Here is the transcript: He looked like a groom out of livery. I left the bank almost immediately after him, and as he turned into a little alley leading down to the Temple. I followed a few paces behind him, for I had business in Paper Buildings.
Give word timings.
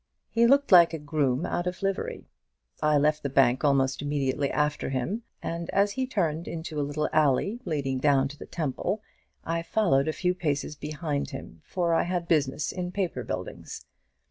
He 0.31 0.47
looked 0.47 0.71
like 0.71 0.95
a 0.95 0.97
groom 0.97 1.45
out 1.45 1.67
of 1.67 1.83
livery. 1.83 2.25
I 2.81 2.97
left 2.97 3.21
the 3.21 3.29
bank 3.29 3.63
almost 3.63 4.01
immediately 4.01 4.49
after 4.49 4.89
him, 4.89 5.21
and 5.43 5.69
as 5.69 5.91
he 5.91 6.07
turned 6.07 6.47
into 6.47 6.79
a 6.79 6.81
little 6.81 7.07
alley 7.13 7.59
leading 7.65 7.99
down 7.99 8.27
to 8.29 8.39
the 8.39 8.47
Temple. 8.47 9.03
I 9.43 9.61
followed 9.61 10.07
a 10.07 10.13
few 10.13 10.33
paces 10.33 10.75
behind 10.75 11.29
him, 11.29 11.61
for 11.63 11.93
I 11.93 12.01
had 12.01 12.27
business 12.27 12.71
in 12.71 12.91
Paper 12.91 13.23
Buildings. 13.23 13.85